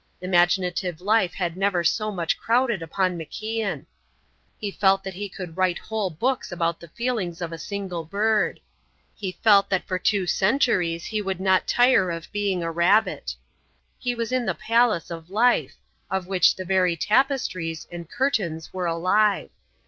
[0.19, 3.85] Imaginative life had never so much crowded upon MacIan.
[4.57, 8.59] He felt that he could write whole books about the feelings of a single bird.
[9.13, 13.35] He felt that for two centuries he would not tire of being a rabbit.
[13.99, 15.75] He was in the Palace of Life,
[16.09, 19.51] of which the very tapestries and curtains were alive.